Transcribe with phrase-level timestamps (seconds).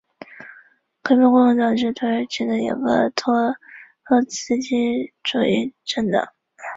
[1.03, 3.35] 革命工人党是土耳其的一个托
[4.07, 6.27] 洛茨基主义政党。